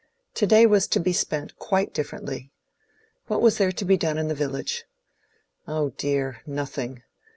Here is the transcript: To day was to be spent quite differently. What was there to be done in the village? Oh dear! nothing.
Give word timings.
To 0.33 0.47
day 0.47 0.65
was 0.65 0.87
to 0.87 0.99
be 0.99 1.13
spent 1.13 1.57
quite 1.59 1.93
differently. 1.93 2.51
What 3.27 3.39
was 3.39 3.59
there 3.59 3.71
to 3.73 3.85
be 3.85 3.97
done 3.97 4.17
in 4.17 4.29
the 4.29 4.33
village? 4.33 4.85
Oh 5.67 5.91
dear! 5.91 6.41
nothing. 6.47 7.03